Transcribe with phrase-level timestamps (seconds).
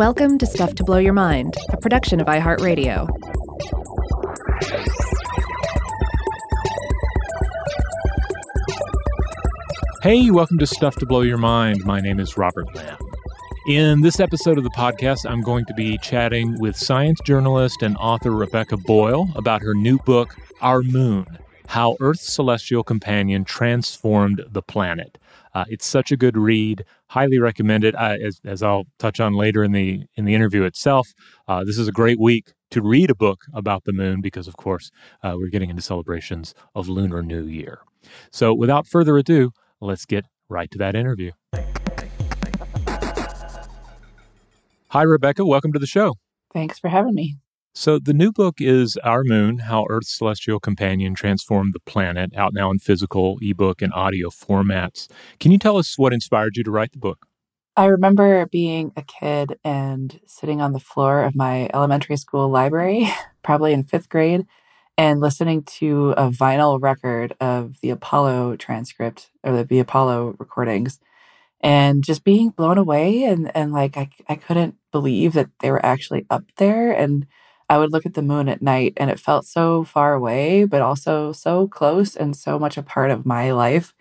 [0.00, 3.06] Welcome to Stuff to Blow Your Mind, a production of iHeartRadio.
[10.02, 11.84] Hey, welcome to Stuff to Blow Your Mind.
[11.84, 12.96] My name is Robert Lamb.
[13.68, 17.94] In this episode of the podcast, I'm going to be chatting with science journalist and
[17.98, 21.26] author Rebecca Boyle about her new book, Our Moon
[21.66, 25.18] How Earth's Celestial Companion Transformed the Planet.
[25.54, 26.84] Uh, it's such a good read.
[27.08, 27.94] Highly recommended.
[27.94, 31.08] Uh, as, as I'll touch on later in the in the interview itself,
[31.48, 34.56] uh, this is a great week to read a book about the moon because, of
[34.56, 34.90] course,
[35.22, 37.80] uh, we're getting into celebrations of Lunar New Year.
[38.30, 39.50] So, without further ado,
[39.80, 41.32] let's get right to that interview.
[44.90, 45.44] Hi, Rebecca.
[45.44, 46.14] Welcome to the show.
[46.52, 47.36] Thanks for having me.
[47.72, 52.52] So, the new book is Our Moon How Earth's Celestial Companion Transformed the Planet, out
[52.52, 55.08] now in physical, ebook, and audio formats.
[55.38, 57.26] Can you tell us what inspired you to write the book?
[57.76, 63.08] I remember being a kid and sitting on the floor of my elementary school library,
[63.44, 64.46] probably in fifth grade,
[64.98, 70.98] and listening to a vinyl record of the Apollo transcript or the, the Apollo recordings
[71.60, 75.84] and just being blown away and, and like I, I couldn't believe that they were
[75.84, 77.26] actually up there and
[77.70, 80.82] I would look at the moon at night and it felt so far away, but
[80.82, 83.94] also so close and so much a part of my life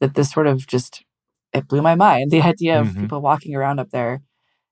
[0.00, 1.04] that this sort of just
[1.52, 2.32] it blew my mind.
[2.32, 3.02] The idea of mm-hmm.
[3.02, 4.22] people walking around up there.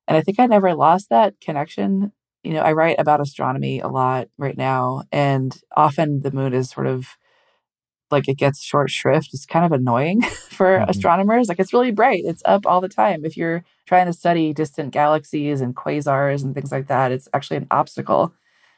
[0.08, 2.10] And I think I never lost that connection.
[2.42, 6.70] You know, I write about astronomy a lot right now, and often the moon is
[6.70, 7.06] sort of
[8.10, 9.30] like it gets short shrift.
[9.32, 10.90] It's kind of annoying for mm-hmm.
[10.90, 11.48] astronomers.
[11.48, 12.24] Like it's really bright.
[12.24, 13.24] It's up all the time.
[13.24, 17.58] If you're trying to study distant galaxies and quasars and things like that, it's actually
[17.58, 18.32] an obstacle.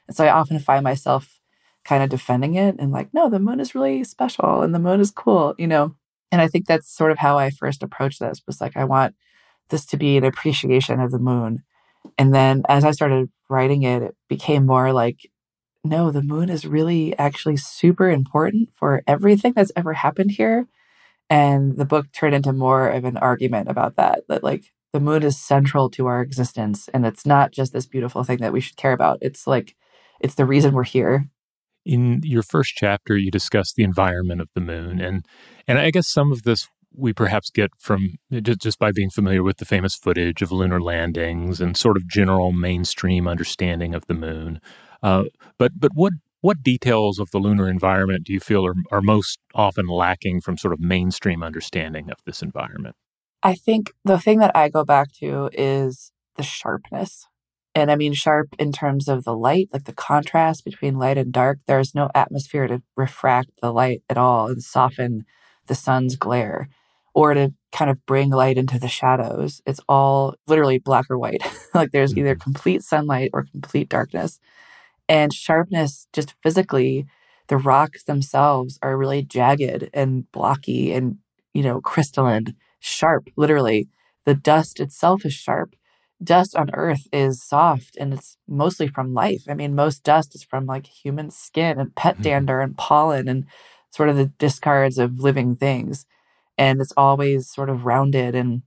[0.08, 1.40] And so I often find myself
[1.84, 5.00] kind of defending it and like, no, the moon is really special and the moon
[5.00, 5.94] is cool, you know?
[6.30, 9.14] And I think that's sort of how I first approached this was like, I want
[9.68, 11.62] this to be an appreciation of the moon.
[12.18, 15.30] And then as I started writing it, it became more like,
[15.84, 20.68] no, the moon is really actually super important for everything that's ever happened here.
[21.28, 25.22] And the book turned into more of an argument about that, that like the moon
[25.22, 26.88] is central to our existence.
[26.94, 29.18] And it's not just this beautiful thing that we should care about.
[29.22, 29.74] It's like
[30.22, 31.28] it's the reason we're here.
[31.84, 35.26] In your first chapter, you discuss the environment of the moon, and
[35.66, 39.42] and I guess some of this we perhaps get from just, just by being familiar
[39.42, 44.14] with the famous footage of lunar landings and sort of general mainstream understanding of the
[44.14, 44.60] moon.
[45.02, 45.24] Uh,
[45.58, 49.38] but but what what details of the lunar environment do you feel are, are most
[49.54, 52.94] often lacking from sort of mainstream understanding of this environment?
[53.42, 57.26] I think the thing that I go back to is the sharpness
[57.74, 61.32] and I mean sharp in terms of the light, like the contrast between light and
[61.32, 61.58] dark.
[61.66, 65.24] There's no atmosphere to refract the light at all and soften
[65.66, 66.68] the sun's glare
[67.14, 69.62] or to kind of bring light into the shadows.
[69.66, 71.42] It's all literally black or white.
[71.74, 72.42] like there's either mm-hmm.
[72.42, 74.40] complete sunlight or complete darkness.
[75.08, 77.06] And sharpness, just physically,
[77.48, 81.18] the rocks themselves are really jagged and blocky and,
[81.52, 83.88] you know, crystalline, sharp, literally.
[84.24, 85.74] The dust itself is sharp
[86.24, 89.44] dust on earth is soft and it's mostly from life.
[89.48, 92.24] I mean, most dust is from like human skin and pet mm-hmm.
[92.24, 93.46] dander and pollen and
[93.90, 96.06] sort of the discards of living things.
[96.58, 98.62] And it's always sort of rounded and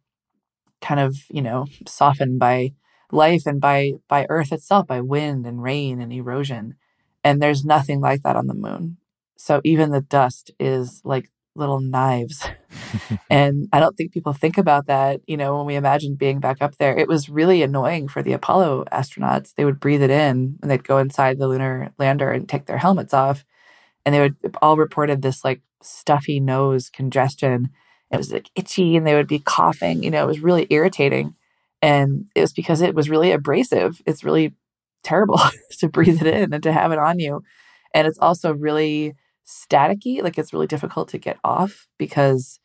[0.82, 2.74] kind of, you know, softened by
[3.12, 6.76] life and by by earth itself, by wind and rain and erosion.
[7.24, 8.98] And there's nothing like that on the moon.
[9.38, 12.46] So even the dust is like little knives.
[13.30, 16.62] and I don't think people think about that, you know, when we imagine being back
[16.62, 16.98] up there.
[16.98, 19.54] It was really annoying for the Apollo astronauts.
[19.56, 22.78] They would breathe it in and they'd go inside the lunar lander and take their
[22.78, 23.46] helmets off.
[24.06, 27.70] And they would all reported this like stuffy nose congestion.
[28.12, 30.04] It was like itchy and they would be coughing.
[30.04, 31.36] You know, it was really irritating.
[31.82, 34.02] And it was because it was really abrasive.
[34.06, 34.54] It's really
[35.04, 35.40] terrible
[35.80, 37.44] to breathe it in and to have it on you.
[37.94, 40.22] And it's also really staticky.
[40.22, 42.60] Like it's really difficult to get off because,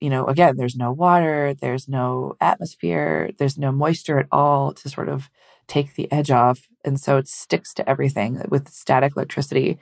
[0.00, 4.88] you know, again, there's no water, there's no atmosphere, there's no moisture at all to
[4.88, 5.30] sort of
[5.66, 6.68] take the edge off.
[6.84, 9.78] And so it sticks to everything with static electricity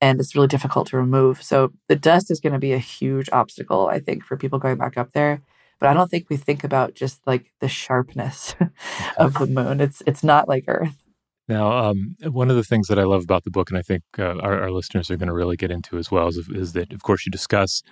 [0.00, 1.42] and it's really difficult to remove.
[1.42, 4.76] So the dust is going to be a huge obstacle, I think, for people going
[4.76, 5.40] back up there.
[5.78, 8.54] But I don't think we think about just like the sharpness
[9.18, 9.80] of the moon.
[9.80, 11.05] It's it's not like Earth.
[11.48, 14.02] Now, um, one of the things that I love about the book, and I think
[14.18, 16.92] uh, our, our, listeners are going to really get into as well, is, is that,
[16.92, 17.82] of course, you discuss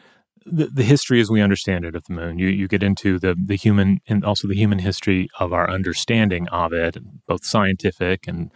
[0.45, 2.39] the, the, history as we understand it of the moon.
[2.39, 6.49] You you get into the the human and also the human history of our understanding
[6.49, 6.97] of it,
[7.27, 8.51] both scientific and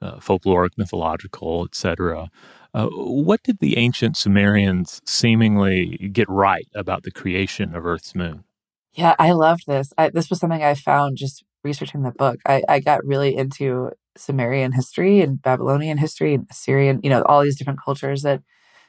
[0.00, 2.30] uh, folkloric, mythological, etc.
[2.74, 8.44] Uh, what did the ancient Sumerians seemingly get right about the creation of Earth's moon?
[8.94, 9.92] Yeah, I loved this.
[9.98, 12.40] I, this was something I found just researching the book.
[12.46, 17.42] I, I got really into Sumerian history and Babylonian history and Assyrian, you know, all
[17.42, 18.42] these different cultures that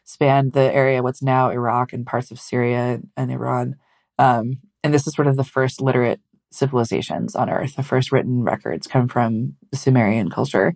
[0.04, 3.76] spanned the area, what's now Iraq and parts of Syria and, and Iran.
[4.20, 6.20] Um, and this is sort of the first literate
[6.52, 7.76] civilizations on Earth.
[7.76, 10.76] The first written records come from the Sumerian culture.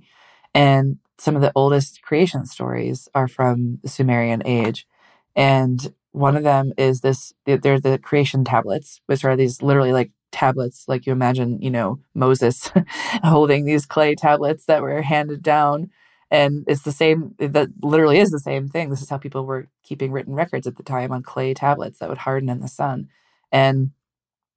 [0.53, 4.87] And some of the oldest creation stories are from the Sumerian age.
[5.35, 10.11] And one of them is this they're the creation tablets, which are these literally like
[10.31, 12.71] tablets, like you imagine, you know, Moses
[13.23, 15.89] holding these clay tablets that were handed down.
[16.29, 18.89] And it's the same, that literally is the same thing.
[18.89, 22.09] This is how people were keeping written records at the time on clay tablets that
[22.09, 23.07] would harden in the sun.
[23.51, 23.91] And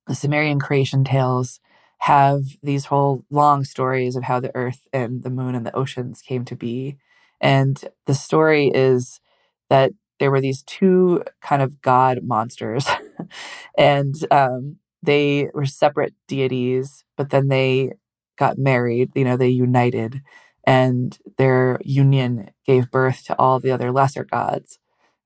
[0.07, 1.61] the Sumerian creation tales
[1.99, 6.23] have these whole long stories of how the earth and the moon and the oceans
[6.23, 6.97] came to be.
[7.41, 9.21] And the story is
[9.69, 12.87] that there were these two kind of god monsters.
[13.79, 17.93] and um, they were separate deities, but then they
[18.39, 20.23] got married, you know, they united,
[20.67, 24.79] and their union gave birth to all the other lesser gods.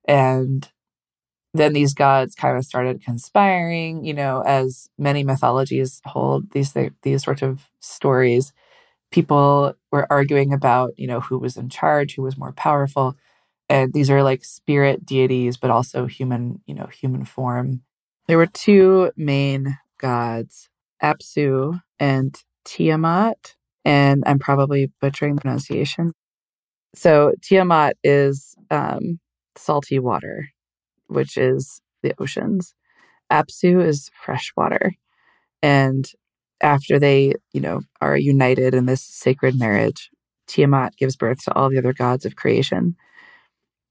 [0.07, 0.69] And
[1.53, 6.73] then these gods kind of started conspiring, you know, as many mythologies hold these
[7.03, 8.53] these sorts of stories.
[9.11, 13.15] People were arguing about, you know, who was in charge, who was more powerful.
[13.69, 17.83] And these are like spirit deities, but also human, you know, human form.
[18.27, 20.69] There were two main gods,
[21.01, 26.13] Apsu and Tiamat, and I'm probably butchering the pronunciation.
[26.95, 29.19] So Tiamat is um,
[29.55, 30.49] salty water,
[31.07, 32.73] which is the oceans.
[33.31, 34.93] Apsu is fresh water.
[35.61, 36.09] And
[36.61, 40.09] after they, you know, are united in this sacred marriage,
[40.47, 42.95] Tiamat gives birth to all the other gods of creation.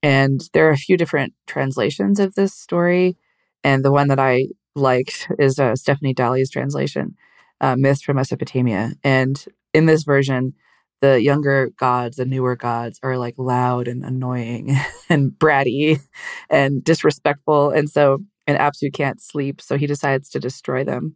[0.03, 3.17] And there are a few different translations of this story.
[3.65, 7.15] And the one that I liked is uh, Stephanie Dalley's translation,
[7.59, 8.91] uh, Myths from Mesopotamia.
[9.03, 9.43] And
[9.73, 10.53] in this version,
[11.01, 14.77] the younger gods, the newer gods, are like loud and annoying
[15.09, 15.99] and bratty
[16.47, 17.71] and disrespectful.
[17.71, 21.15] And so, and Apsu can't sleep, so he decides to destroy them.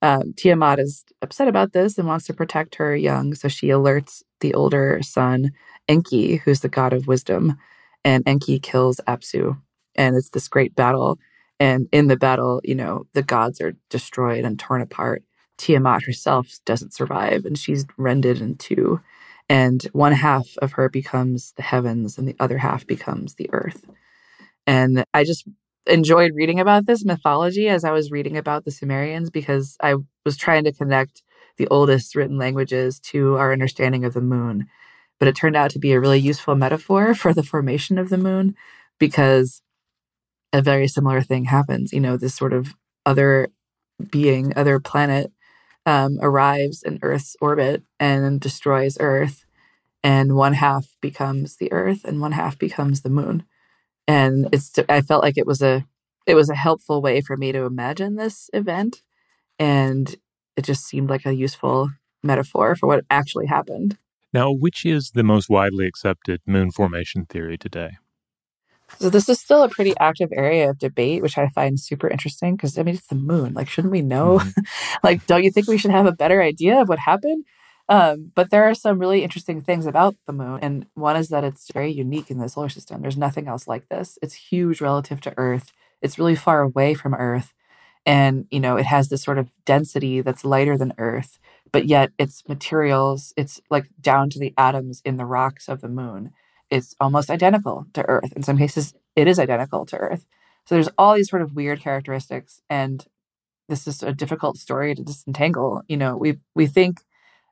[0.00, 4.22] Um, Tiamat is upset about this and wants to protect her young, so she alerts
[4.40, 5.50] the older son,
[5.88, 7.58] Enki, who's the god of wisdom,
[8.02, 9.60] and Enki kills Apsu.
[9.94, 11.18] And it's this great battle.
[11.60, 15.22] And in the battle, you know, the gods are destroyed and torn apart.
[15.58, 19.00] Tiamat herself doesn't survive and she's rended in two.
[19.48, 23.86] And one half of her becomes the heavens and the other half becomes the earth.
[24.66, 25.46] And I just
[25.86, 30.36] enjoyed reading about this mythology as I was reading about the Sumerians because I was
[30.36, 31.22] trying to connect
[31.56, 34.68] the oldest written languages to our understanding of the moon.
[35.18, 38.18] But it turned out to be a really useful metaphor for the formation of the
[38.18, 38.54] moon
[38.98, 39.62] because
[40.52, 41.92] a very similar thing happens.
[41.92, 42.74] You know, this sort of
[43.06, 43.48] other
[44.10, 45.32] being, other planet
[45.86, 49.44] um, arrives in Earth's orbit and destroys Earth,
[50.02, 53.44] and one half becomes the Earth and one half becomes the moon.
[54.06, 55.86] And it's I felt like it was a
[56.26, 59.02] it was a helpful way for me to imagine this event,
[59.58, 60.14] and
[60.56, 61.90] it just seemed like a useful
[62.22, 63.96] metaphor for what actually happened.
[64.32, 67.90] Now, which is the most widely accepted moon formation theory today?
[68.98, 72.56] So this is still a pretty active area of debate, which I find super interesting
[72.56, 73.54] because I mean it's the moon.
[73.54, 74.38] Like, shouldn't we know?
[74.38, 74.60] Mm-hmm.
[75.02, 77.44] like, don't you think we should have a better idea of what happened?
[77.88, 81.44] Um, but there are some really interesting things about the moon, and one is that
[81.44, 83.02] it's very unique in the solar system.
[83.02, 84.18] There's nothing else like this.
[84.22, 85.72] It's huge relative to Earth.
[86.00, 87.52] It's really far away from Earth,
[88.06, 91.38] and you know it has this sort of density that's lighter than Earth,
[91.72, 95.88] but yet its materials, it's like down to the atoms in the rocks of the
[95.88, 96.32] moon
[96.72, 98.32] is almost identical to Earth.
[98.34, 100.24] In some cases, it is identical to Earth.
[100.64, 103.04] So there's all these sort of weird characteristics, and
[103.68, 105.82] this is a difficult story to disentangle.
[105.86, 107.00] You know, we we think,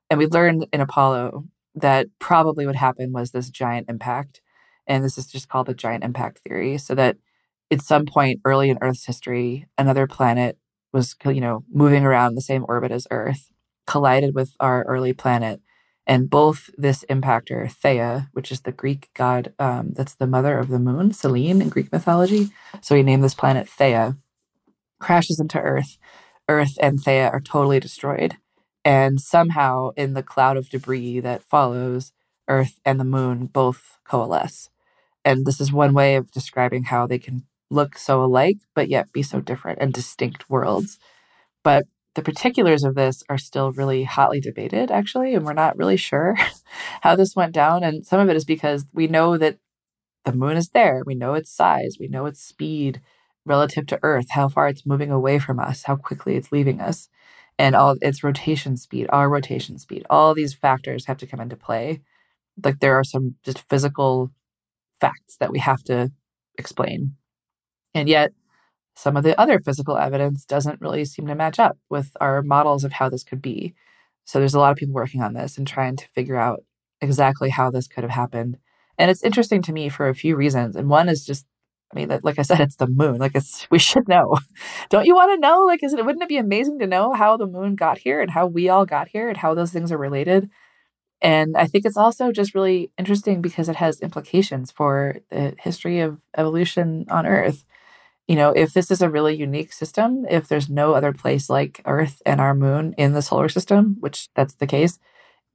[0.09, 4.41] and we learned in Apollo that probably what happened was this giant impact,
[4.87, 6.79] and this is just called the giant impact theory.
[6.79, 7.19] So that
[7.71, 10.57] at some point early in Earth's history, another planet
[10.95, 13.51] was you know moving around the same orbit as Earth,
[13.87, 15.61] collided with our early planet,
[16.07, 20.69] and both this impactor, Theia, which is the Greek god um, that's the mother of
[20.69, 22.51] the moon, Selene in Greek mythology.
[22.81, 24.17] So he named this planet Theia,
[24.99, 25.99] crashes into Earth.
[26.49, 28.37] Earth and Theia are totally destroyed.
[28.85, 32.13] And somehow, in the cloud of debris that follows,
[32.49, 34.71] Earth and the moon both coalesce.
[35.25, 39.13] And this is one way of describing how they can look so alike, but yet
[39.13, 40.99] be so different and distinct worlds.
[41.63, 45.97] But the particulars of this are still really hotly debated, actually, and we're not really
[45.97, 46.37] sure
[47.03, 47.85] how this went down.
[47.85, 49.59] And some of it is because we know that
[50.25, 53.01] the moon is there, we know its size, we know its speed
[53.47, 57.09] relative to Earth, how far it's moving away from us, how quickly it's leaving us,
[57.59, 60.05] and all its rotation speed, our rotation speed.
[60.11, 62.01] All these factors have to come into play.
[62.63, 64.31] Like there are some just physical
[65.01, 66.11] facts that we have to
[66.59, 67.17] explain.
[67.95, 68.33] And yet,
[68.95, 72.85] some of the other physical evidence doesn't really seem to match up with our models
[72.85, 73.75] of how this could be.
[74.25, 76.63] So there's a lot of people working on this and trying to figure out
[77.01, 78.59] exactly how this could have happened.
[78.99, 80.77] And it's interesting to me for a few reasons.
[80.77, 81.47] And one is just,
[81.93, 83.19] I mean, like I said, it's the moon.
[83.19, 84.37] Like it's, we should know.
[84.91, 85.63] Don't you want to know?
[85.63, 88.31] Like, is it, wouldn't it be amazing to know how the moon got here and
[88.31, 90.51] how we all got here and how those things are related?
[91.23, 96.01] And I think it's also just really interesting because it has implications for the history
[96.01, 97.65] of evolution on Earth
[98.31, 101.83] you know, if this is a really unique system, if there's no other place like
[101.85, 105.01] Earth and our moon in the solar system, which that's the case,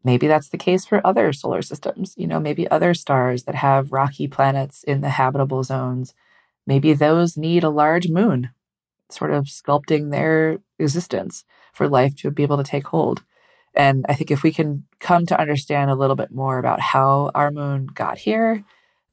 [0.03, 2.13] maybe that's the case for other solar systems.
[2.17, 6.13] You know, maybe other stars that have rocky planets in the habitable zones,
[6.67, 8.49] maybe those need a large moon,
[9.09, 13.23] sort of sculpting their existence for life to be able to take hold.
[13.73, 17.31] And I think if we can come to understand a little bit more about how
[17.33, 18.65] our moon got here,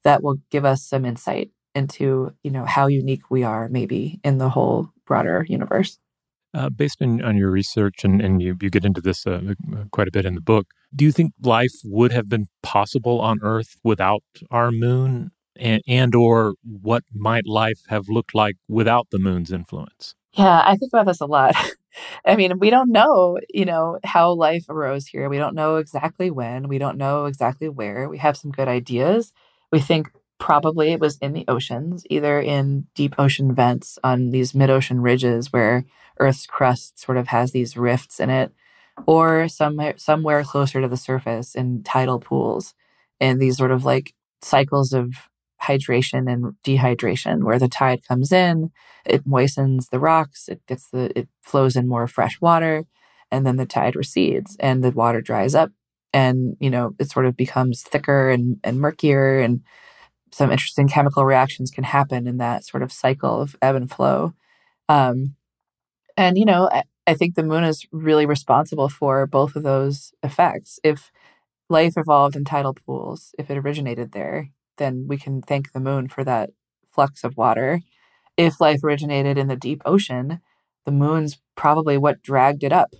[0.02, 4.38] that will give us some insight into you know how unique we are maybe in
[4.38, 5.98] the whole broader universe.
[6.54, 9.40] Uh, based on, on your research and, and you, you get into this uh,
[9.74, 13.22] uh, quite a bit in the book do you think life would have been possible
[13.22, 19.06] on earth without our moon and, and or what might life have looked like without
[19.10, 20.14] the moon's influence?
[20.32, 21.54] Yeah i think about this a lot.
[22.26, 25.30] I mean we don't know you know how life arose here.
[25.30, 26.68] We don't know exactly when.
[26.68, 28.10] We don't know exactly where.
[28.10, 29.32] We have some good ideas.
[29.70, 30.10] We think
[30.42, 35.00] probably it was in the oceans, either in deep ocean vents on these mid ocean
[35.00, 35.84] ridges where
[36.18, 38.50] Earth's crust sort of has these rifts in it,
[39.06, 42.74] or somewhere, somewhere closer to the surface in tidal pools
[43.20, 45.14] and these sort of like cycles of
[45.62, 48.72] hydration and dehydration where the tide comes in,
[49.06, 52.82] it moistens the rocks, it gets the, it flows in more fresh water,
[53.30, 55.70] and then the tide recedes and the water dries up
[56.12, 59.62] and you know it sort of becomes thicker and, and murkier and
[60.32, 64.32] some interesting chemical reactions can happen in that sort of cycle of ebb and flow.
[64.88, 65.36] Um,
[66.16, 70.12] and, you know, I, I think the moon is really responsible for both of those
[70.22, 70.80] effects.
[70.82, 71.10] If
[71.68, 76.08] life evolved in tidal pools, if it originated there, then we can thank the moon
[76.08, 76.50] for that
[76.90, 77.82] flux of water.
[78.36, 80.40] If life originated in the deep ocean,
[80.86, 82.94] the moon's probably what dragged it up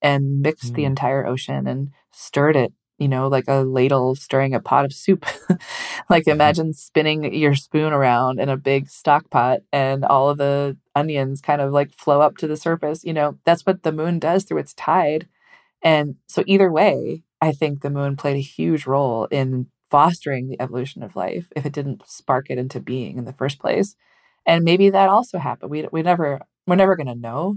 [0.00, 0.76] and mixed mm.
[0.76, 4.92] the entire ocean and stirred it you know, like a ladle stirring a pot of
[4.92, 5.26] soup.
[6.08, 6.30] like mm-hmm.
[6.30, 11.40] imagine spinning your spoon around in a big stock pot and all of the onions
[11.40, 13.02] kind of like flow up to the surface.
[13.04, 15.26] You know, that's what the moon does through its tide.
[15.82, 20.60] And so either way, I think the moon played a huge role in fostering the
[20.62, 23.96] evolution of life if it didn't spark it into being in the first place.
[24.46, 25.72] And maybe that also happened.
[25.72, 27.56] We we never we're never going to know,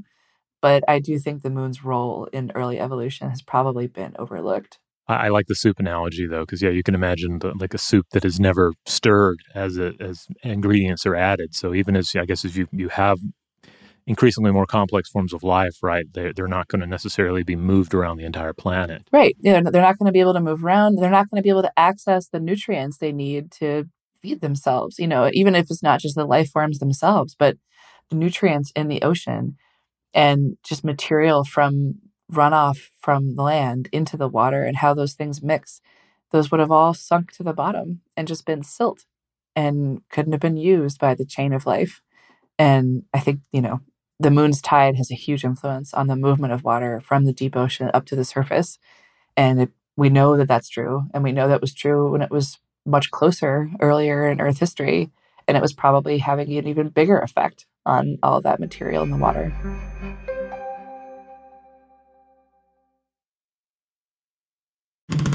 [0.60, 4.80] but I do think the moon's role in early evolution has probably been overlooked.
[5.08, 7.78] I, I like the soup analogy though, because yeah, you can imagine the, like a
[7.78, 11.56] soup that is never stirred as a, as ingredients are added.
[11.56, 13.20] So even as I guess as you you have
[14.08, 16.06] increasingly more complex forms of life, right?
[16.14, 19.08] They're, they're not going to necessarily be moved around the entire planet.
[19.12, 19.36] Right.
[19.40, 20.98] Yeah, they're not going to be able to move around.
[20.98, 23.86] They're not going to be able to access the nutrients they need to
[24.22, 27.58] feed themselves, you know, even if it's not just the life forms themselves, but
[28.10, 29.58] the nutrients in the ocean
[30.14, 31.96] and just material from
[32.32, 35.82] runoff from the land into the water and how those things mix,
[36.32, 39.06] those would have all sunk to the bottom and just been silt
[39.56, 42.02] and couldn't have been used by the chain of life.
[42.58, 43.82] And I think, you know,
[44.20, 47.56] the moon's tide has a huge influence on the movement of water from the deep
[47.56, 48.80] ocean up to the surface.
[49.36, 51.06] And it, we know that that's true.
[51.14, 55.12] And we know that was true when it was much closer earlier in Earth history.
[55.48, 59.18] And it was probably having an even bigger effect on all that material in the
[59.18, 59.54] water.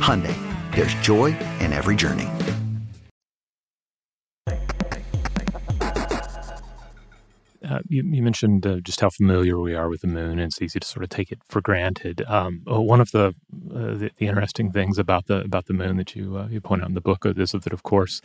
[0.00, 0.34] Hyundai,
[0.74, 2.28] there's joy in every journey.
[7.70, 10.60] Uh, you, you, mentioned uh, just how familiar we are with the moon, and it's
[10.60, 12.24] easy to sort of take it for granted.
[12.26, 15.96] Um, uh, one of the, uh, the, the interesting things about the about the moon
[15.98, 18.20] that you uh, you point out in the book is that, of course,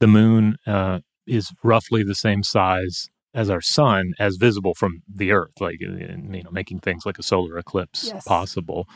[0.00, 5.32] the moon uh, is roughly the same size as our sun, as visible from the
[5.32, 8.24] Earth, like you know, making things like a solar eclipse yes.
[8.24, 8.86] possible.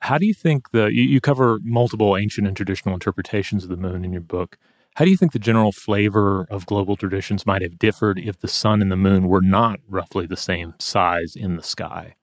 [0.00, 3.76] How do you think the you, you cover multiple ancient and traditional interpretations of the
[3.76, 4.58] moon in your book?
[4.96, 8.48] How do you think the general flavor of global traditions might have differed if the
[8.48, 12.16] sun and the moon were not roughly the same size in the sky?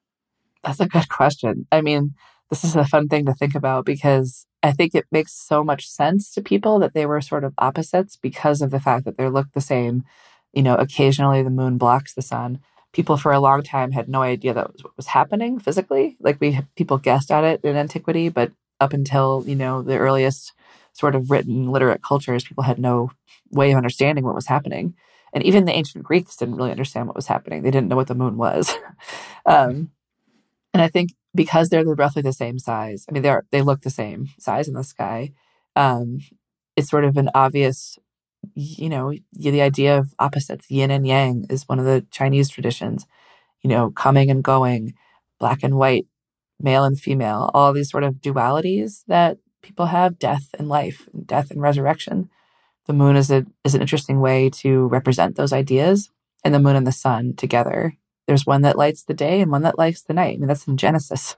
[0.63, 1.65] That's a good question.
[1.71, 2.13] I mean,
[2.49, 5.87] this is a fun thing to think about because I think it makes so much
[5.87, 9.29] sense to people that they were sort of opposites because of the fact that they
[9.29, 10.03] look the same.
[10.51, 12.59] You know, occasionally the moon blocks the sun
[12.93, 16.17] people for a long time had no idea that was what was happening physically.
[16.19, 20.54] Like we people guessed at it in antiquity, but up until you know the earliest
[20.93, 23.12] sort of written literate cultures, people had no
[23.52, 24.95] way of understanding what was happening.
[25.34, 27.62] And even the ancient Greeks didn't really understand what was happening.
[27.62, 28.73] They didn't know what the moon was.
[29.45, 29.91] um,
[30.73, 33.89] and I think because they're roughly the same size, I mean, they're they look the
[33.89, 35.34] same size in the sky.
[35.76, 36.19] Um,
[36.76, 37.97] it's sort of an obvious
[38.56, 43.06] you know, the idea of opposites, yin and yang, is one of the Chinese traditions.
[43.62, 44.93] You know, coming and going,
[45.39, 46.08] black and white,
[46.60, 51.52] male and female, all these sort of dualities that people have, death and life, death
[51.52, 52.30] and resurrection.
[52.86, 56.10] The moon is a is an interesting way to represent those ideas,
[56.43, 57.97] and the moon and the sun together.
[58.28, 60.36] There's one that lights the day and one that lights the night.
[60.36, 61.36] I mean, that's in Genesis.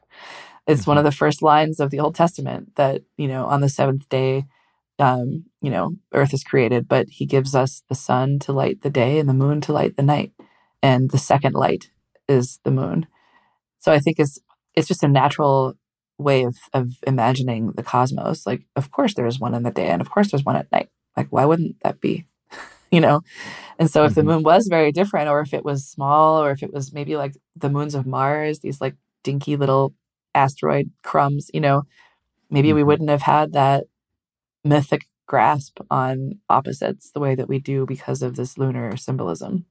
[0.68, 0.92] It's mm-hmm.
[0.92, 4.08] one of the first lines of the Old Testament that you know on the seventh
[4.10, 4.46] day
[5.00, 8.90] um, you know, earth is created, but he gives us the sun to light the
[8.90, 10.34] day and the moon to light the night.
[10.84, 11.90] And the second light
[12.28, 13.08] is the moon.
[13.80, 14.40] So I think it's
[14.76, 15.74] it's just a natural
[16.18, 18.46] way of of imagining the cosmos.
[18.46, 20.90] Like, of course there's one in the day and of course there's one at night.
[21.18, 22.26] Like, why wouldn't that be?
[22.92, 23.22] you know?
[23.78, 24.30] And so if the mm-hmm.
[24.30, 27.38] moon was very different, or if it was small, or if it was maybe like
[27.56, 29.94] the moons of Mars, these like dinky little
[30.36, 31.84] asteroid crumbs, you know,
[32.50, 32.88] maybe we mm-hmm.
[32.88, 33.86] wouldn't have had that
[34.64, 39.66] mythic grasp on opposites the way that we do because of this lunar symbolism.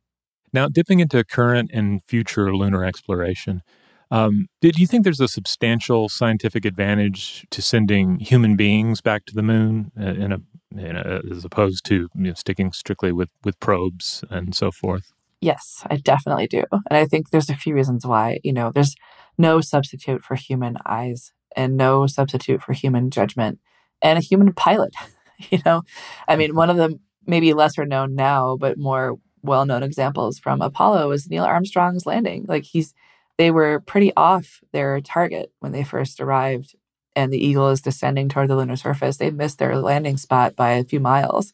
[0.52, 3.62] Now, dipping into current and future lunar exploration,
[4.10, 9.34] um, do you think there's a substantial scientific advantage to sending human beings back to
[9.34, 10.38] the moon uh, in a,
[10.74, 15.12] in a as opposed to you know, sticking strictly with, with probes and so forth?
[15.40, 16.64] Yes, I definitely do.
[16.72, 18.40] And I think there's a few reasons why.
[18.42, 18.96] You know, there's
[19.36, 23.60] no substitute for human eyes and no substitute for human judgment
[24.02, 24.94] and a human pilot.
[25.50, 25.82] you know,
[26.26, 30.60] I mean, one of the maybe lesser known now, but more well known examples from
[30.60, 32.44] Apollo is Neil Armstrong's landing.
[32.48, 32.94] Like he's,
[33.36, 36.74] they were pretty off their target when they first arrived,
[37.14, 39.16] and the Eagle is descending toward the lunar surface.
[39.16, 41.52] They missed their landing spot by a few miles,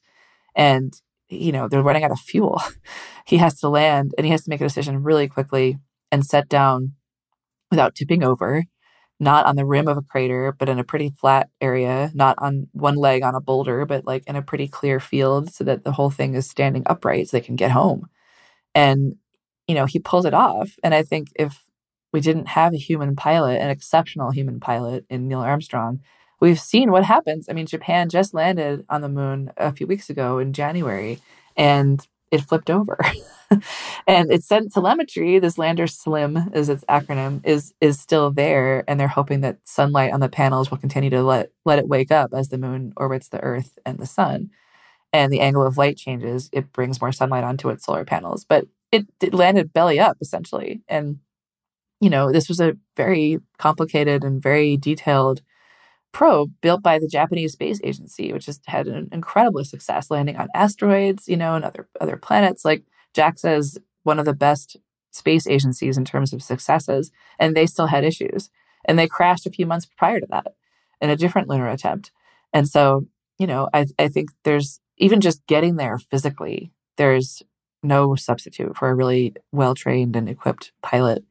[0.55, 0.95] and
[1.29, 2.63] you know they're running out of fuel.
[3.27, 5.79] he has to land, and he has to make a decision really quickly
[6.11, 6.93] and set down
[7.71, 8.65] without tipping over
[9.25, 12.69] not on the rim of a crater, but in a pretty flat area, not on
[12.73, 15.93] one leg on a boulder, but like in a pretty clear field so that the
[15.93, 18.09] whole thing is standing upright so they can get home.
[18.75, 19.17] And,
[19.67, 20.77] you know, he pulls it off.
[20.85, 21.65] And I think if
[22.13, 26.01] we didn't have a human pilot, an exceptional human pilot in Neil Armstrong,
[26.39, 27.49] we've seen what happens.
[27.49, 31.19] I mean, Japan just landed on the moon a few weeks ago in January,
[31.57, 32.99] and it flipped over.
[34.07, 38.85] and it sent telemetry, this lander SLIM is its acronym, is is still there.
[38.89, 42.11] And they're hoping that sunlight on the panels will continue to let let it wake
[42.11, 44.51] up as the moon orbits the Earth and the sun.
[45.13, 48.45] And the angle of light changes, it brings more sunlight onto its solar panels.
[48.45, 50.83] But it, it landed belly up essentially.
[50.89, 51.21] And
[52.01, 55.41] you know, this was a very complicated and very detailed
[56.15, 60.49] probe built by the Japanese Space Agency, which has had an incredible success landing on
[60.55, 62.65] asteroids, you know, and other other planets.
[62.65, 64.79] Like JAXA is one of the best
[65.11, 68.49] space agencies in terms of successes, and they still had issues.
[68.87, 70.55] And they crashed a few months prior to that
[71.01, 72.13] in a different lunar attempt.
[72.53, 73.07] And so,
[73.39, 77.43] you know, I, I think there's even just getting there physically, there's
[77.83, 81.25] no substitute for a really well trained and equipped pilot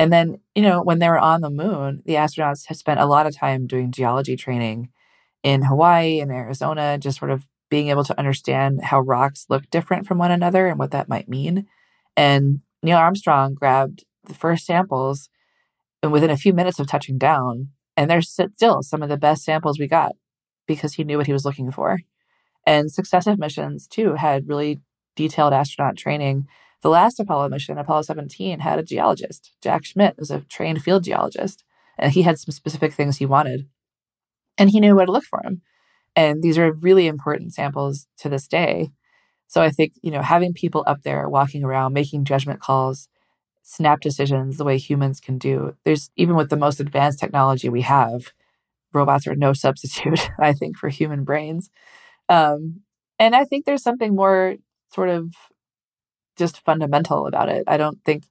[0.00, 3.04] and then, you know, when they were on the moon, the astronauts had spent a
[3.04, 4.88] lot of time doing geology training
[5.42, 10.06] in Hawaii and Arizona, just sort of being able to understand how rocks look different
[10.06, 11.66] from one another and what that might mean.
[12.16, 15.28] And Neil Armstrong grabbed the first samples
[16.02, 19.44] and within a few minutes of touching down, and they're still some of the best
[19.44, 20.12] samples we got
[20.66, 21.98] because he knew what he was looking for.
[22.66, 24.80] And successive missions, too, had really
[25.14, 26.48] detailed astronaut training
[26.82, 29.52] the last Apollo mission, Apollo 17, had a geologist.
[29.62, 31.64] Jack Schmitt was a trained field geologist,
[31.98, 33.68] and he had some specific things he wanted.
[34.56, 35.62] And he knew where to look for them.
[36.16, 38.90] And these are really important samples to this day.
[39.46, 43.08] So I think, you know, having people up there walking around, making judgment calls,
[43.62, 45.76] snap decisions the way humans can do.
[45.84, 48.32] There's even with the most advanced technology we have,
[48.92, 51.70] robots are no substitute, I think, for human brains.
[52.28, 52.80] Um,
[53.18, 54.56] and I think there's something more
[54.92, 55.34] sort of
[56.40, 57.62] just fundamental about it.
[57.68, 58.24] I don't think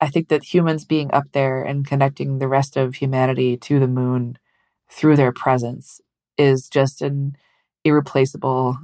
[0.00, 3.86] I think that humans being up there and connecting the rest of humanity to the
[3.86, 4.36] moon
[4.90, 6.00] through their presence
[6.36, 7.36] is just an
[7.84, 8.78] irreplaceable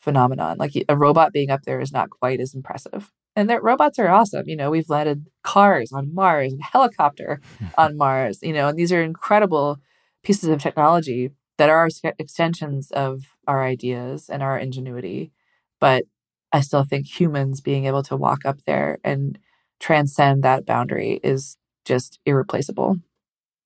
[0.00, 0.56] phenomenon.
[0.58, 3.12] Like a robot being up there is not quite as impressive.
[3.36, 4.48] And that robots are awesome.
[4.48, 7.40] You know, we've landed cars on Mars and helicopter
[7.78, 9.78] on Mars, you know, and these are incredible
[10.22, 15.32] pieces of technology that are extensions of our ideas and our ingenuity.
[15.80, 16.04] But
[16.52, 19.38] I still think humans being able to walk up there and
[19.80, 22.98] transcend that boundary is just irreplaceable.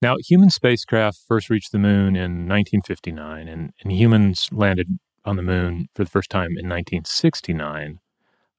[0.03, 5.43] Now, human spacecraft first reached the moon in 1959, and, and humans landed on the
[5.43, 7.99] moon for the first time in 1969.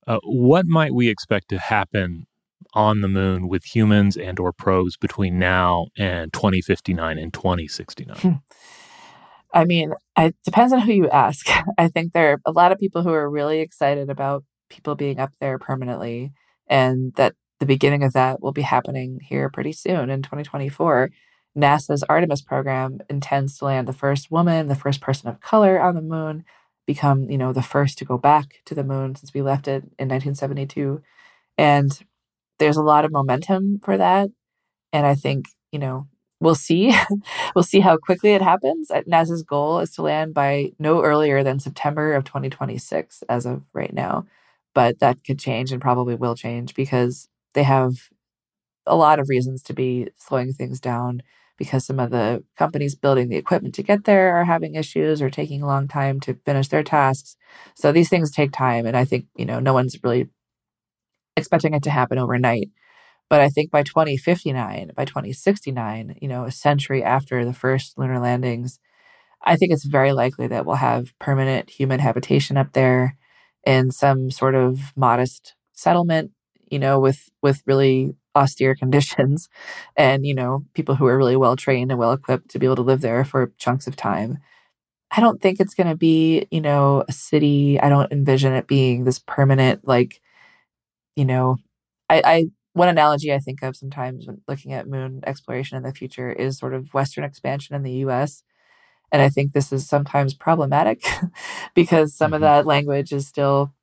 [0.06, 2.28] Uh, what might we expect to happen
[2.74, 8.42] on the moon with humans and or probes between now and 2059 and 2069?
[9.54, 11.48] I mean, it depends on who you ask.
[11.78, 15.20] I think there are a lot of people who are really excited about people being
[15.20, 16.34] up there permanently,
[16.68, 21.10] and that the beginning of that will be happening here pretty soon in 2024.
[21.58, 25.96] NASA's Artemis program intends to land the first woman, the first person of color on
[25.96, 26.44] the moon,
[26.86, 29.84] become, you know, the first to go back to the moon since we left it
[29.98, 31.02] in 1972.
[31.58, 31.92] And
[32.60, 34.30] there's a lot of momentum for that.
[34.94, 36.08] And I think, you know,
[36.40, 36.96] we'll see.
[37.56, 38.92] we'll see how quickly it happens.
[38.92, 43.66] Uh, NASA's goal is to land by no earlier than September of 2026 as of
[43.74, 44.26] right now.
[44.74, 47.94] But that could change and probably will change because they have
[48.86, 51.22] a lot of reasons to be slowing things down
[51.58, 55.30] because some of the companies building the equipment to get there are having issues or
[55.30, 57.36] taking a long time to finish their tasks.
[57.76, 58.86] So these things take time.
[58.86, 60.30] And I think, you know, no one's really
[61.36, 62.70] expecting it to happen overnight.
[63.30, 68.20] But I think by 2059, by 2069, you know, a century after the first lunar
[68.20, 68.80] landings,
[69.44, 73.18] I think it's very likely that we'll have permanent human habitation up there
[73.66, 76.32] in some sort of modest settlement,
[76.72, 79.50] you know, with with really austere conditions
[79.98, 82.76] and, you know, people who are really well trained and well equipped to be able
[82.78, 84.40] to live there for chunks of time.
[85.12, 87.80] I don't think it's going to be, you know, a city.
[87.80, 90.22] I don't envision it being this permanent, like,
[91.16, 91.58] you know,
[92.10, 92.46] I, I
[92.78, 96.58] one analogy I think of sometimes when looking at moon exploration in the future is
[96.58, 98.44] sort of Western expansion in the US.
[99.12, 101.04] And I think this is sometimes problematic
[101.76, 102.36] because some mm-hmm.
[102.36, 103.74] of that language is still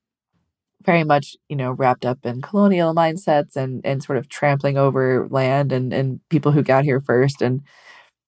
[0.85, 5.27] very much, you know, wrapped up in colonial mindsets and and sort of trampling over
[5.31, 7.41] land and and people who got here first.
[7.43, 7.63] And,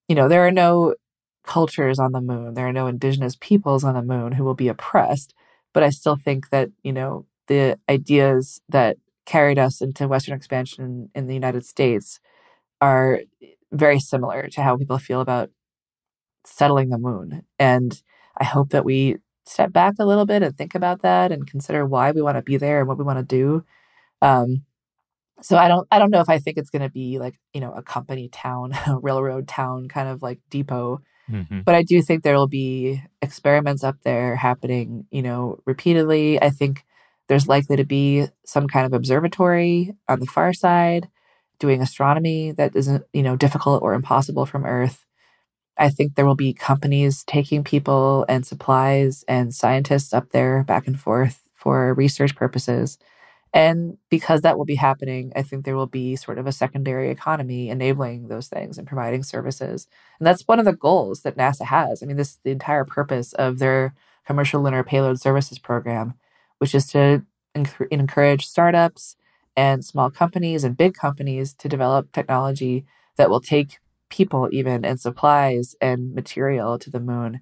[0.08, 0.94] you know, there are no
[1.44, 2.54] cultures on the moon.
[2.54, 5.34] There are no indigenous peoples on the moon who will be oppressed.
[5.72, 11.10] But I still think that, you know, the ideas that carried us into Western expansion
[11.14, 12.20] in the United States
[12.80, 13.20] are
[13.72, 15.50] very similar to how people feel about
[16.44, 17.42] settling the moon.
[17.58, 18.00] And
[18.38, 21.84] I hope that we step back a little bit and think about that and consider
[21.84, 23.64] why we want to be there and what we want to do.
[24.22, 24.64] Um,
[25.42, 27.60] so I don't I don't know if I think it's going to be like you
[27.60, 31.00] know a company town, a railroad town kind of like depot.
[31.30, 31.60] Mm-hmm.
[31.62, 36.40] But I do think there will be experiments up there happening, you know, repeatedly.
[36.40, 36.84] I think
[37.28, 41.08] there's likely to be some kind of observatory on the far side
[41.58, 45.04] doing astronomy that isn't, you know, difficult or impossible from Earth.
[45.78, 50.86] I think there will be companies taking people and supplies and scientists up there back
[50.86, 52.98] and forth for research purposes.
[53.52, 57.10] And because that will be happening, I think there will be sort of a secondary
[57.10, 59.86] economy enabling those things and providing services.
[60.18, 62.02] And that's one of the goals that NASA has.
[62.02, 63.94] I mean, this is the entire purpose of their
[64.26, 66.14] Commercial Lunar Payload Services Program
[66.58, 67.22] which is to
[67.54, 69.16] enc- encourage startups
[69.56, 72.84] and small companies and big companies to develop technology
[73.16, 73.78] that will take
[74.10, 77.40] people even and supplies and material to the moon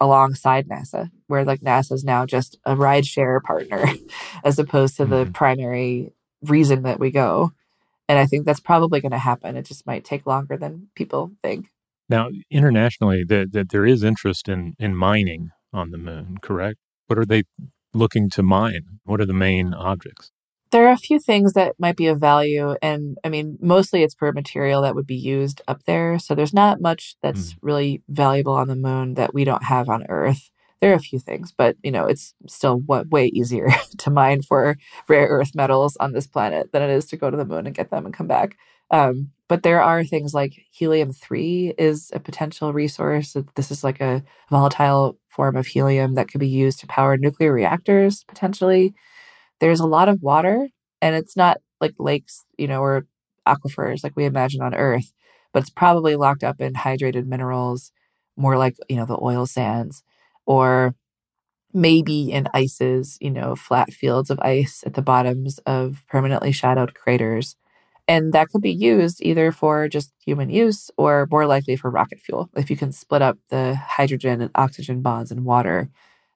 [0.00, 3.86] alongside NASA, where like NASA is now just a rideshare partner
[4.44, 5.32] as opposed to the mm-hmm.
[5.32, 7.52] primary reason that we go.
[8.08, 9.56] And I think that's probably going to happen.
[9.56, 11.68] It just might take longer than people think.
[12.08, 16.78] Now, internationally, that the, there is interest in in mining on the moon, correct?
[17.06, 17.44] What are they
[17.94, 19.00] looking to mine?
[19.04, 20.30] What are the main objects?
[20.70, 22.76] There are a few things that might be of value.
[22.80, 26.18] And I mean, mostly it's for material that would be used up there.
[26.18, 27.58] So there's not much that's mm.
[27.60, 30.50] really valuable on the moon that we don't have on Earth.
[30.80, 34.42] There are a few things, but you know, it's still what, way easier to mine
[34.42, 34.76] for
[35.08, 37.74] rare earth metals on this planet than it is to go to the moon and
[37.74, 38.56] get them and come back.
[38.92, 43.36] Um, but there are things like helium 3 is a potential resource.
[43.56, 47.52] This is like a volatile form of helium that could be used to power nuclear
[47.52, 48.94] reactors potentially.
[49.60, 50.68] There's a lot of water,
[51.02, 53.06] and it's not like lakes, you know, or
[53.48, 55.12] aquifers like we imagine on Earth,
[55.52, 57.92] but it's probably locked up in hydrated minerals,
[58.36, 60.02] more like, you know, the oil sands,
[60.46, 60.94] or
[61.74, 66.94] maybe in ices, you know, flat fields of ice at the bottoms of permanently shadowed
[66.94, 67.56] craters.
[68.12, 72.20] And that could be used either for just human use or more likely for rocket
[72.20, 72.50] fuel.
[72.54, 75.88] If you can split up the hydrogen and oxygen bonds in water,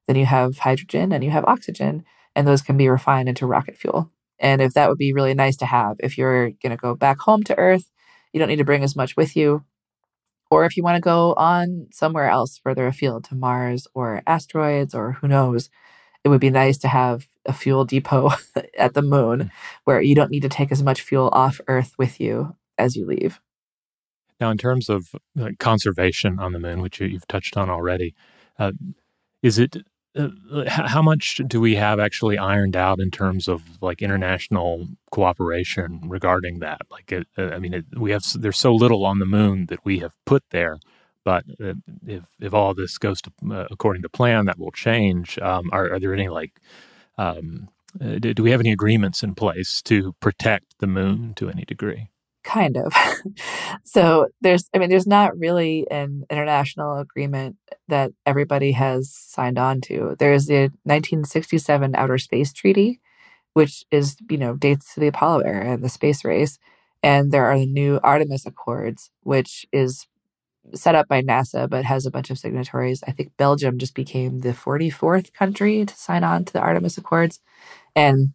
[0.06, 2.02] then you have hydrogen and you have oxygen,
[2.34, 4.10] and those can be refined into rocket fuel.
[4.38, 7.18] And if that would be really nice to have, if you're going to go back
[7.18, 7.90] home to Earth,
[8.32, 9.62] you don't need to bring as much with you.
[10.50, 14.94] Or if you want to go on somewhere else further afield to Mars or asteroids
[14.94, 15.68] or who knows,
[16.24, 18.30] it would be nice to have a fuel depot
[18.78, 19.50] at the moon mm.
[19.84, 23.06] where you don't need to take as much fuel off Earth with you as you
[23.06, 23.40] leave.
[24.40, 25.14] Now, in terms of
[25.58, 28.14] conservation on the moon, which you've touched on already,
[28.58, 28.72] uh,
[29.42, 29.76] is it
[30.14, 30.28] uh,
[30.66, 36.58] how much do we have actually ironed out in terms of like international cooperation regarding
[36.58, 36.82] that?
[36.90, 40.00] Like, uh, I mean, it, we have there's so little on the moon that we
[40.00, 40.78] have put there
[41.26, 41.74] but uh,
[42.06, 45.40] if if all this goes to uh, according to plan, that will change.
[45.40, 46.52] Um, are, are, there any like
[47.18, 47.68] um,
[48.00, 51.64] uh, do, do, we have any agreements in place to protect the moon to any
[51.64, 52.10] degree?
[52.44, 52.92] Kind of.
[53.84, 57.56] so there's, I mean, there's not really an international agreement
[57.88, 60.16] that everybody has signed on to.
[60.18, 63.00] There's the 1967 Outer Space Treaty,
[63.54, 66.58] which is you know dates to the Apollo era and the space race,
[67.02, 70.06] and there are the new Artemis Accords, which is
[70.74, 73.02] set up by NASA, but has a bunch of signatories.
[73.06, 77.40] I think Belgium just became the 44th country to sign on to the Artemis Accords.
[77.94, 78.32] And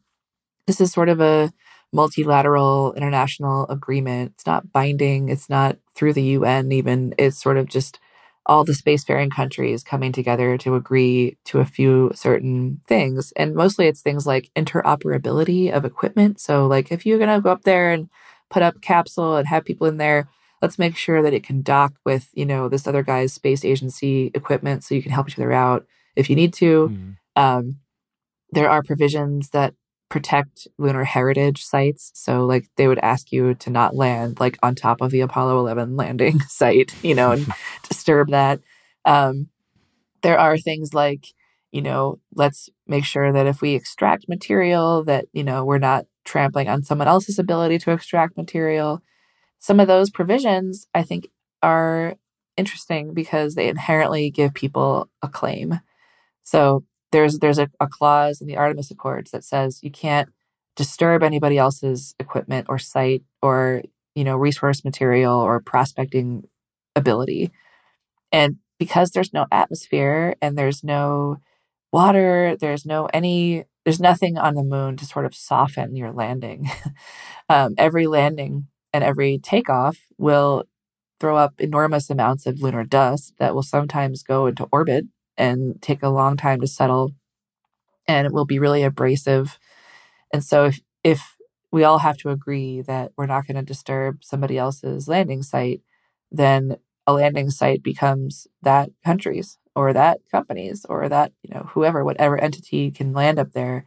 [0.67, 1.51] this is sort of a
[1.93, 4.33] multilateral international agreement.
[4.35, 7.13] It's not binding, it's not through the UN, even.
[7.17, 7.99] It's sort of just
[8.45, 13.31] all the spacefaring countries coming together to agree to a few certain things.
[13.35, 16.39] And mostly it's things like interoperability of equipment.
[16.39, 18.09] So, like, if you're going to go up there and
[18.49, 20.27] put up capsule and have people in there,
[20.61, 24.31] let's make sure that it can dock with you know this other guy's space agency
[24.33, 27.15] equipment so you can help each other out if you need to mm.
[27.35, 27.77] um,
[28.51, 29.73] there are provisions that
[30.11, 32.11] protect lunar heritage sites.
[32.13, 35.57] So, like, they would ask you to not land like on top of the Apollo
[35.59, 37.47] 11 landing site, you know, and
[37.87, 38.59] disturb that.
[39.05, 39.47] Um,
[40.21, 41.27] there are things like,
[41.71, 46.05] you know, let's make sure that if we extract material, that you know we're not
[46.25, 49.01] trampling on someone else's ability to extract material.
[49.61, 51.29] Some of those provisions, I think,
[51.61, 52.15] are
[52.57, 55.79] interesting because they inherently give people a claim.
[56.43, 60.29] So there's there's a, a clause in the Artemis Accords that says you can't
[60.75, 63.83] disturb anybody else's equipment or site or
[64.15, 66.47] you know resource material or prospecting
[66.95, 67.51] ability.
[68.31, 71.37] And because there's no atmosphere and there's no
[71.93, 76.67] water, there's no any there's nothing on the moon to sort of soften your landing.
[77.49, 80.65] um, every landing and every takeoff will
[81.19, 85.05] throw up enormous amounts of lunar dust that will sometimes go into orbit
[85.37, 87.11] and take a long time to settle
[88.07, 89.59] and it will be really abrasive.
[90.33, 91.37] And so if if
[91.71, 95.81] we all have to agree that we're not going to disturb somebody else's landing site
[96.31, 96.77] then
[97.07, 102.37] a landing site becomes that country's or that company's or that you know whoever whatever
[102.37, 103.85] entity can land up there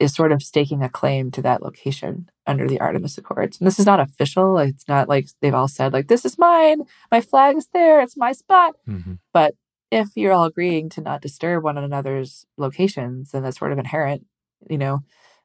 [0.00, 3.60] is sort of staking a claim to that location under the Artemis Accords.
[3.60, 4.58] And this is not official.
[4.58, 6.82] It's not like they've all said like this is mine,
[7.12, 8.74] my flag's there, it's my spot.
[8.88, 9.14] Mm-hmm.
[9.32, 9.54] But
[9.90, 14.24] if you're all agreeing to not disturb one another's locations, then that's sort of inherent,
[14.68, 15.00] you know,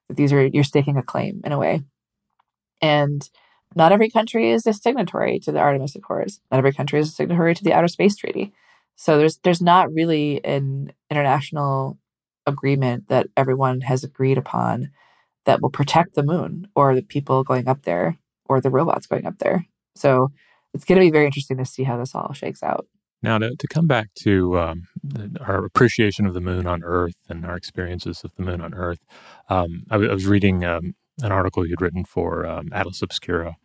[0.08, 1.84] that these are you're staking a claim in a way.
[2.82, 3.30] And
[3.76, 6.40] not every country is a signatory to the Artemis Accords.
[6.50, 8.54] Not every country is a signatory to the Outer Space Treaty.
[8.96, 11.98] So there's there's not really an international
[12.46, 14.92] agreement that everyone has agreed upon
[15.46, 19.26] that will protect the moon or the people going up there or the robots going
[19.26, 19.66] up there.
[19.96, 20.32] So
[20.74, 22.88] it's going to be very interesting to see how this all shakes out.
[23.22, 24.84] Now, to, to come back to um,
[25.40, 29.00] our appreciation of the moon on Earth and our experiences of the moon on Earth,
[29.50, 33.56] um, I, w- I was reading um, an article you'd written for um, Atlas Obscura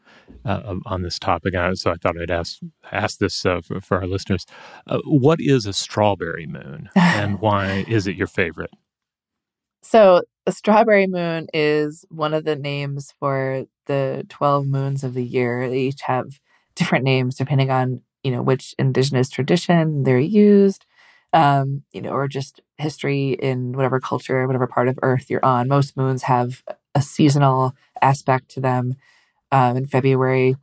[0.44, 2.58] uh, on this topic, so I thought I'd ask
[2.90, 4.46] ask this uh, for, for, our listeners:
[4.86, 8.70] uh, What is a strawberry moon, and why is it your favorite?
[9.82, 15.24] So, the strawberry moon is one of the names for the twelve moons of the
[15.24, 15.68] year.
[15.68, 16.40] They each have
[16.74, 20.86] different names depending on you know which indigenous tradition they're used
[21.32, 25.68] um, you know or just history in whatever culture whatever part of earth you're on
[25.68, 26.62] most moons have
[26.94, 28.94] a seasonal aspect to them
[29.52, 30.56] um, in february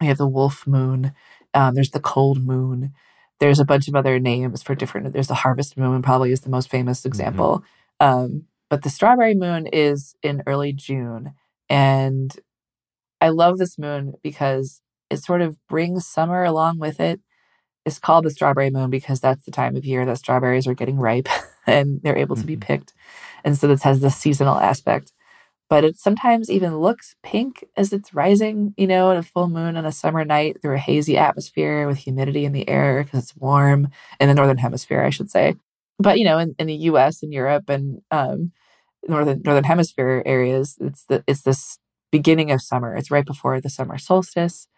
[0.00, 1.12] we have the wolf moon
[1.54, 2.92] um, there's the cold moon
[3.38, 6.50] there's a bunch of other names for different there's the harvest moon probably is the
[6.50, 7.08] most famous mm-hmm.
[7.08, 7.64] example
[8.00, 8.38] mm-hmm.
[8.68, 11.34] but the strawberry moon is in early june
[11.68, 12.36] and
[13.20, 17.20] i love this moon because it sort of brings summer along with it.
[17.84, 20.96] It's called the strawberry moon because that's the time of year that strawberries are getting
[20.96, 21.28] ripe
[21.66, 22.60] and they're able to be mm-hmm.
[22.60, 22.94] picked.
[23.44, 25.12] And so this has the seasonal aspect.
[25.70, 29.76] But it sometimes even looks pink as it's rising, you know, at a full moon
[29.76, 33.36] on a summer night through a hazy atmosphere with humidity in the air because it's
[33.36, 33.88] warm
[34.20, 35.54] in the northern hemisphere, I should say.
[36.00, 37.22] But you know, in, in the U.S.
[37.22, 38.52] and Europe and um,
[39.08, 41.78] northern northern hemisphere areas, it's the it's this
[42.12, 42.96] beginning of summer.
[42.96, 44.68] It's right before the summer solstice.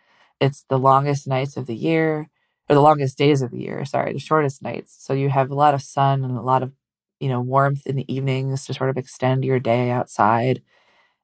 [0.40, 2.28] It's the longest nights of the year,
[2.68, 4.96] or the longest days of the year, sorry, the shortest nights.
[4.98, 6.72] So you have a lot of sun and a lot of,
[7.20, 10.62] you know, warmth in the evenings to sort of extend your day outside.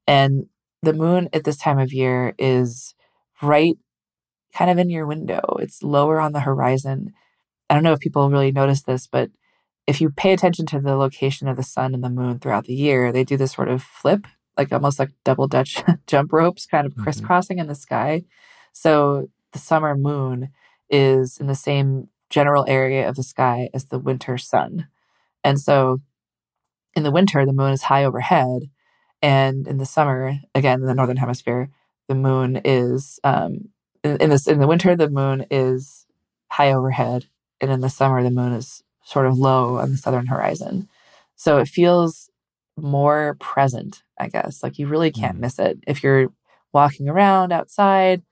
[0.08, 0.46] And
[0.82, 2.94] the moon at this time of year is
[3.42, 3.76] right
[4.54, 5.58] kind of in your window.
[5.60, 7.12] It's lower on the horizon.
[7.68, 9.30] I don't know if people really notice this, but
[9.86, 12.74] if you pay attention to the location of the sun and the moon throughout the
[12.74, 16.86] year, they do this sort of flip, like almost like double Dutch jump ropes, kind
[16.86, 17.02] of mm-hmm.
[17.02, 18.24] crisscrossing in the sky.
[18.72, 20.48] So the summer moon
[20.90, 24.88] is in the same general area of the sky as the winter sun.
[25.44, 26.00] And so
[26.94, 28.62] in the winter, the moon is high overhead.
[29.20, 31.70] And in the summer, again, in the northern hemisphere,
[32.08, 33.70] the moon is um,
[34.04, 36.06] in, in this in the winter, the moon is
[36.50, 37.26] high overhead,
[37.60, 40.88] and in the summer, the moon is sort of low on the southern horizon.
[41.36, 42.30] So it feels
[42.76, 44.62] more present, I guess.
[44.62, 45.40] Like you really can't mm.
[45.40, 46.28] miss it if you're
[46.72, 48.22] walking around outside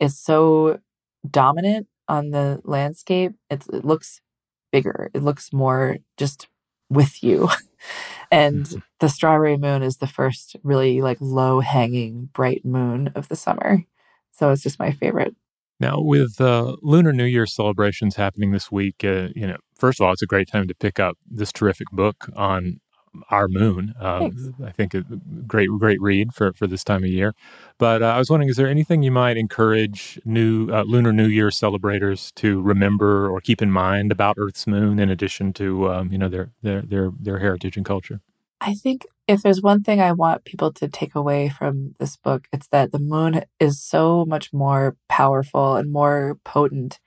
[0.00, 0.80] It's so
[1.28, 3.32] dominant on the landscape.
[3.50, 4.20] It's, it looks
[4.72, 5.10] bigger.
[5.14, 6.48] It looks more just
[6.88, 7.48] with you.
[8.30, 8.78] and mm-hmm.
[9.00, 13.84] the strawberry moon is the first really like low hanging bright moon of the summer.
[14.32, 15.34] So it's just my favorite.
[15.78, 20.06] Now, with uh, Lunar New Year celebrations happening this week, uh, you know, first of
[20.06, 22.80] all, it's a great time to pick up this terrific book on
[23.30, 23.94] our moon.
[24.00, 24.30] Uh,
[24.64, 25.02] I think a
[25.46, 27.34] great, great read for, for this time of year.
[27.78, 31.26] But uh, I was wondering, is there anything you might encourage new uh, Lunar New
[31.26, 36.12] Year celebrators to remember or keep in mind about Earth's moon, in addition to um,
[36.12, 38.20] you know their, their their their heritage and culture?
[38.60, 42.46] I think if there's one thing I want people to take away from this book,
[42.52, 46.98] it's that the moon is so much more powerful and more potent,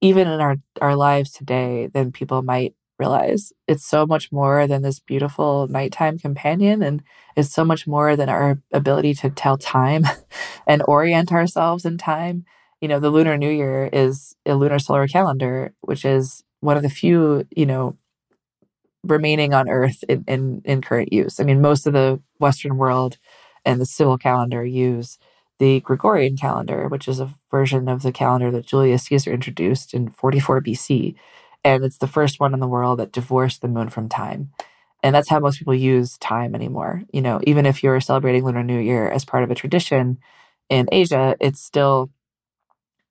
[0.00, 3.52] even in our, our lives today, than people might realize.
[3.66, 7.02] It's so much more than this beautiful nighttime companion, and
[7.36, 10.04] it's so much more than our ability to tell time
[10.66, 12.44] and orient ourselves in time.
[12.80, 16.82] You know, the Lunar New Year is a lunar solar calendar, which is one of
[16.82, 17.96] the few, you know,
[19.04, 21.40] remaining on Earth in, in, in current use.
[21.40, 23.18] I mean, most of the Western world
[23.64, 25.18] and the civil calendar use
[25.58, 30.10] the Gregorian calendar, which is a version of the calendar that Julius Caesar introduced in
[30.10, 31.14] 44 BC.
[31.68, 34.52] And it's the first one in the world that divorced the moon from time.
[35.02, 37.02] And that's how most people use time anymore.
[37.12, 40.18] You know, even if you're celebrating Lunar New Year as part of a tradition
[40.70, 42.10] in Asia, it's still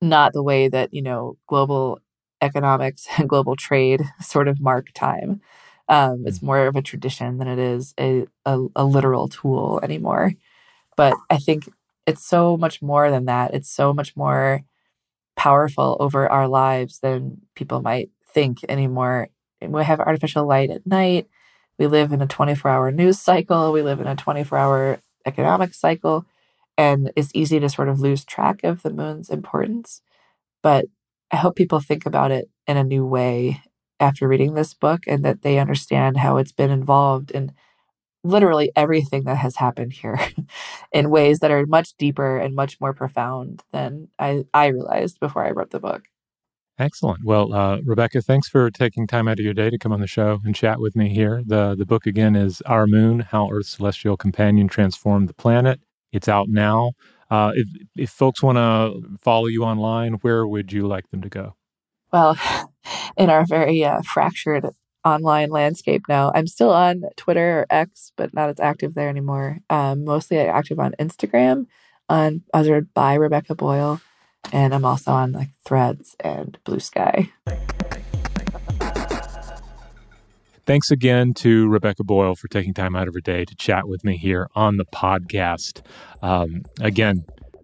[0.01, 1.99] not the way that, you know, global
[2.41, 5.39] economics and global trade sort of mark time.
[5.87, 6.47] Um, it's mm-hmm.
[6.47, 10.33] more of a tradition than it is a, a, a literal tool anymore.
[10.95, 11.69] But I think
[12.07, 13.53] it's so much more than that.
[13.53, 14.63] It's so much more
[15.35, 19.29] powerful over our lives than people might think anymore.
[19.59, 21.27] We have artificial light at night.
[21.79, 23.71] We live in a 24 hour news cycle.
[23.71, 26.23] We live in a 24 hour economic cycle.
[26.77, 30.03] And it's easy to sort of lose track of the moon's importance.
[30.61, 30.85] But
[31.31, 33.63] I hope people think about it in a new way
[33.99, 37.53] after reading this book and that they understand how it's been involved in
[38.23, 40.19] literally everything that has happened here
[40.91, 45.43] in ways that are much deeper and much more profound than I, I realized before
[45.43, 46.03] I wrote the book.
[46.79, 47.23] Excellent.
[47.23, 50.07] Well, uh, Rebecca, thanks for taking time out of your day to come on the
[50.07, 51.41] show and chat with me here.
[51.45, 55.79] The the book again is Our Moon: How Earth's Celestial Companion Transformed the Planet.
[56.11, 56.91] It's out now.
[57.31, 61.29] Uh, if if folks want to follow you online, where would you like them to
[61.29, 61.55] go?
[62.13, 62.37] Well,
[63.17, 64.67] in our very uh, fractured
[65.03, 66.31] online landscape now.
[66.35, 69.59] I'm still on Twitter or X, but not as active there anymore.
[69.69, 71.65] Um, mostly active on Instagram,
[72.09, 74.01] on Buzzard by Rebecca Boyle,
[74.51, 77.29] and I'm also on like Threads and Blue Sky.
[80.65, 84.03] Thanks again to Rebecca Boyle for taking time out of her day to chat with
[84.03, 85.81] me here on the podcast.
[86.21, 87.23] Um, again,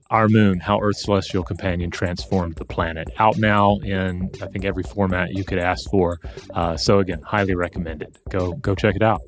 [0.09, 3.09] our Moon, How Earth's Celestial Companion Transformed the Planet.
[3.17, 6.19] Out now in, I think, every format you could ask for.
[6.53, 8.15] Uh, so, again, highly recommend it.
[8.29, 9.19] Go, go check it out.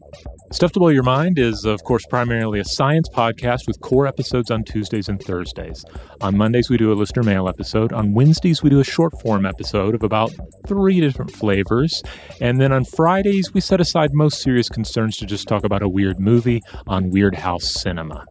[0.56, 4.50] Stuff to Blow Your Mind is, of course, primarily a science podcast with core episodes
[4.50, 5.84] on Tuesdays and Thursdays.
[6.22, 7.92] On Mondays, we do a listener mail episode.
[7.92, 10.32] On Wednesdays, we do a short form episode of about
[10.66, 12.02] three different flavors.
[12.40, 15.90] And then on Fridays, we set aside most serious concerns to just talk about a
[15.90, 18.24] weird movie on Weirdhouse Cinema.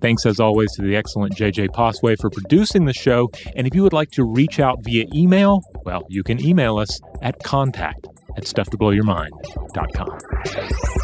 [0.00, 3.30] Thanks as always to the excellent JJ Posway for producing the show.
[3.54, 6.98] And if you would like to reach out via email, well, you can email us
[7.20, 8.06] at contact
[8.38, 11.03] at stufftoblowyourmind.com.